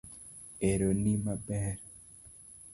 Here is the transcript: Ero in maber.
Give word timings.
Ero 0.69 0.87
in 0.93 1.21
maber. 1.25 1.77